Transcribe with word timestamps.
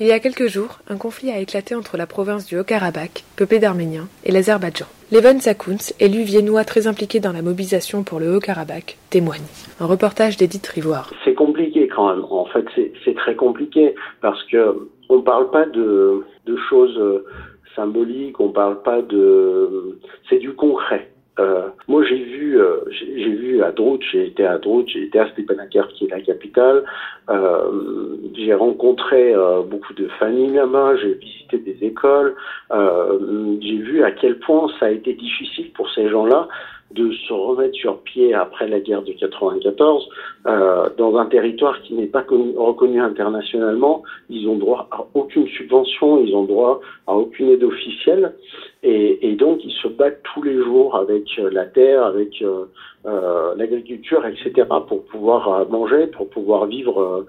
Il 0.00 0.08
y 0.08 0.12
a 0.12 0.18
quelques 0.18 0.48
jours, 0.48 0.80
un 0.88 0.96
conflit 0.96 1.30
a 1.30 1.38
éclaté 1.38 1.76
entre 1.76 1.96
la 1.96 2.08
province 2.08 2.46
du 2.46 2.58
Haut-Karabakh, 2.58 3.22
peuplée 3.36 3.60
d'Arméniens, 3.60 4.08
et 4.24 4.32
l'Azerbaïdjan. 4.32 4.86
Levon 5.12 5.38
Sakouns, 5.38 5.94
élu 6.00 6.22
viennois 6.24 6.64
très 6.64 6.88
impliqué 6.88 7.20
dans 7.20 7.32
la 7.32 7.42
mobilisation 7.42 8.02
pour 8.02 8.18
le 8.18 8.34
Haut-Karabakh, 8.34 8.98
témoigne. 9.10 9.44
Un 9.78 9.86
reportage 9.86 10.36
d'Edith 10.36 10.66
Rivoire. 10.66 11.12
C'est 11.24 11.34
compliqué 11.34 11.86
quand 11.86 12.12
même. 12.12 12.24
En 12.28 12.46
fait, 12.46 12.64
c'est 13.04 13.14
très 13.14 13.36
compliqué 13.36 13.94
parce 14.20 14.42
que 14.48 14.88
on 15.08 15.22
parle 15.22 15.52
pas 15.52 15.66
de, 15.66 16.24
choses 16.68 16.98
euh, 16.98 17.24
symboliques, 17.76 18.40
on 18.40 18.48
parle 18.48 18.82
pas 18.82 19.00
de. 19.00 20.00
C'est 20.28 20.38
du 20.38 20.54
concret. 20.54 21.08
Euh, 21.38 21.68
moi, 21.88 22.04
j'ai 22.04 22.22
vu, 22.22 22.60
euh, 22.60 22.78
j'ai 22.90 23.30
vu 23.30 23.62
à 23.62 23.72
Drout, 23.72 24.00
j'ai 24.12 24.26
été 24.26 24.44
à 24.44 24.58
Drout, 24.58 24.86
j'ai 24.88 25.04
été 25.04 25.18
à 25.18 25.28
Stepanakert, 25.30 25.88
qui 25.88 26.06
est 26.06 26.10
la 26.10 26.20
capitale. 26.20 26.84
J'ai 28.44 28.54
rencontré 28.54 29.34
euh, 29.34 29.62
beaucoup 29.62 29.94
de 29.94 30.08
familles 30.18 30.52
là-bas, 30.52 30.96
j'ai 30.96 31.14
visité 31.14 31.58
des 31.58 31.86
écoles. 31.86 32.34
Euh, 32.72 33.56
j'ai 33.60 33.76
vu 33.76 34.04
à 34.04 34.10
quel 34.12 34.38
point 34.38 34.68
ça 34.78 34.86
a 34.86 34.90
été 34.90 35.14
difficile 35.14 35.72
pour 35.72 35.90
ces 35.90 36.08
gens-là 36.08 36.48
de 36.90 37.10
se 37.10 37.32
remettre 37.32 37.74
sur 37.74 37.98
pied 38.02 38.34
après 38.34 38.68
la 38.68 38.78
guerre 38.78 39.02
de 39.02 39.12
94 39.12 40.08
euh, 40.46 40.88
dans 40.96 41.16
un 41.16 41.26
territoire 41.26 41.80
qui 41.82 41.94
n'est 41.94 42.06
pas 42.06 42.22
connu, 42.22 42.56
reconnu 42.56 43.00
internationalement. 43.00 44.04
Ils 44.30 44.48
ont 44.48 44.56
droit 44.56 44.86
à 44.92 45.04
aucune 45.14 45.48
subvention, 45.48 46.22
ils 46.22 46.36
ont 46.36 46.44
droit 46.44 46.80
à 47.08 47.16
aucune 47.16 47.48
aide 47.48 47.64
officielle, 47.64 48.34
et, 48.84 49.34
donc 49.34 49.64
ils 49.64 49.72
se 49.72 49.88
battent 49.88 50.20
tous 50.34 50.42
les 50.42 50.62
jours 50.62 50.94
avec 50.96 51.24
la 51.38 51.64
terre, 51.64 52.04
avec 52.04 52.44
l'agriculture, 53.56 54.24
etc., 54.26 54.68
pour 54.86 55.04
pouvoir 55.06 55.68
manger, 55.70 56.06
pour 56.08 56.28
pouvoir 56.28 56.66
vivre 56.66 57.26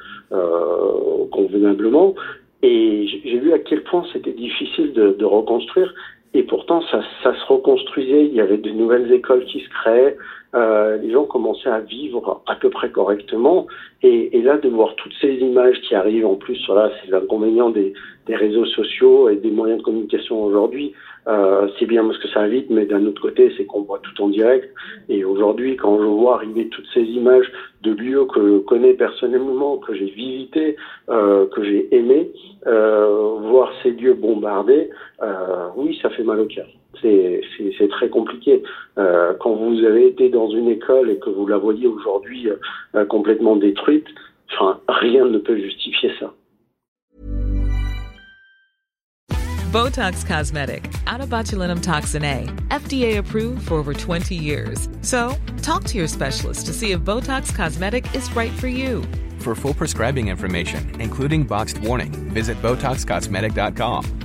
convenablement. 1.32 2.16
Et 2.62 3.06
j'ai 3.24 3.40
vu 3.40 3.54
à 3.54 3.60
quel 3.60 3.84
point 3.84 4.06
c'était 4.12 4.34
difficile 4.34 4.94
de, 4.94 5.12
de 5.12 5.26
reconstruire. 5.26 5.94
Et 6.34 6.44
pourtant, 6.44 6.82
ça, 6.92 7.02
ça, 7.24 7.34
se 7.34 7.46
reconstruisait. 7.46 8.26
Il 8.26 8.34
y 8.34 8.42
avait 8.42 8.58
de 8.58 8.70
nouvelles 8.72 9.12
écoles 9.14 9.46
qui 9.46 9.62
se 9.62 9.70
créaient. 9.70 10.18
Euh, 10.54 10.98
les 10.98 11.12
gens 11.12 11.26
commençaient 11.26 11.70
à 11.70 11.80
vivre 11.80 12.42
à 12.46 12.56
peu 12.56 12.70
près 12.70 12.90
correctement. 12.90 13.68
Et, 14.04 14.38
et, 14.38 14.42
là, 14.42 14.58
de 14.58 14.70
voir 14.70 14.96
toutes 14.96 15.14
ces 15.20 15.34
images 15.36 15.80
qui 15.82 15.96
arrivent, 15.96 16.26
en 16.26 16.36
plus, 16.36 16.62
voilà, 16.68 16.92
c'est 17.02 17.10
l'inconvénient 17.10 17.70
des, 17.70 17.94
des, 18.28 18.36
réseaux 18.36 18.66
sociaux 18.66 19.30
et 19.30 19.38
des 19.38 19.52
moyens 19.52 19.80
de 19.80 19.84
communication 19.84 20.44
aujourd'hui. 20.44 20.94
Euh, 21.28 21.68
c'est 21.80 21.86
bien 21.86 22.06
parce 22.06 22.20
que 22.20 22.28
ça 22.30 22.42
va 22.42 22.48
vite, 22.48 22.70
mais 22.70 22.86
d'un 22.86 23.06
autre 23.06 23.22
côté, 23.22 23.52
c'est 23.58 23.66
qu'on 23.66 23.82
voit 23.82 24.00
tout 24.00 24.22
en 24.22 24.30
direct. 24.30 24.70
Et 25.10 25.26
aujourd'hui, 25.26 25.76
quand 25.76 25.98
je 25.98 26.06
vois 26.06 26.36
arriver 26.36 26.68
toutes 26.70 26.88
ces 26.94 27.02
images 27.02 27.52
de 27.82 27.92
lieux 27.92 28.26
que 28.26 28.42
je 28.42 28.58
connais 28.60 28.94
personnellement, 28.94 29.78
que 29.78 29.94
j'ai 29.94 30.06
visités, 30.06 30.76
euh, 31.10 31.48
que 31.48 31.64
j'ai 31.64 31.96
aimés, 31.96 32.32
euh, 32.68 33.36
voir 33.42 33.72
ces 33.82 33.92
lieux 33.92 34.14
bombardés, 34.14 34.90
oui, 35.76 35.98
ça 36.02 36.10
fait 36.10 36.24
mal 36.24 36.40
au 36.40 36.46
cœur. 36.46 36.68
C'est 37.02 37.90
très 37.90 38.10
compliqué. 38.10 38.64
Euh, 38.98 39.34
quand 39.40 39.54
vous 39.54 39.84
avez 39.84 40.08
été 40.08 40.30
dans 40.30 40.50
une 40.50 40.70
école 40.70 41.10
et 41.10 41.20
que 41.20 41.30
vous 41.30 41.46
la 41.46 41.58
voyez 41.58 41.88
aujourd'hui 41.88 42.50
euh, 42.96 43.06
complètement 43.06 43.56
détruite, 43.56 44.08
enfin, 44.54 44.80
rien 44.88 45.26
ne 45.26 45.38
peut 45.38 45.58
justifier 45.58 46.12
ça. 46.20 46.34
Botox 49.72 50.24
Cosmetic, 50.26 50.90
out 51.06 51.20
of 51.20 51.30
botulinum 51.30 51.82
toxin 51.82 52.24
A, 52.24 52.46
FDA 52.70 53.18
approved 53.18 53.68
for 53.68 53.74
over 53.74 53.94
20 53.94 54.34
years. 54.34 54.88
So, 55.02 55.36
talk 55.62 55.84
to 55.86 55.98
your 55.98 56.08
specialist 56.08 56.66
to 56.68 56.74
see 56.74 56.92
if 56.92 57.02
Botox 57.02 57.54
Cosmetic 57.54 58.06
is 58.16 58.34
right 58.34 58.54
for 58.54 58.70
you. 58.70 59.04
For 59.40 59.54
full 59.54 59.74
prescribing 59.74 60.30
information, 60.30 61.00
including 61.02 61.44
boxed 61.44 61.80
warning, 61.80 62.14
visit 62.32 62.62
BotoxCosmetic.com 62.62 64.25